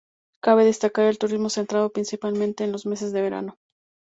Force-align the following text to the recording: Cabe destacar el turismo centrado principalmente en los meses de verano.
Cabe 0.41 0.65
destacar 0.65 1.05
el 1.05 1.19
turismo 1.19 1.51
centrado 1.51 1.91
principalmente 1.91 2.63
en 2.63 2.71
los 2.71 2.87
meses 2.87 3.11
de 3.11 3.21
verano. 3.21 3.59